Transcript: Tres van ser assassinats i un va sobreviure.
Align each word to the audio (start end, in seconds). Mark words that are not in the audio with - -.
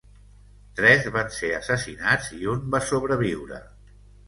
Tres 0.79 1.05
van 1.17 1.29
ser 1.35 1.51
assassinats 1.59 2.33
i 2.39 2.51
un 2.55 2.65
va 2.77 2.83
sobreviure. 2.89 3.63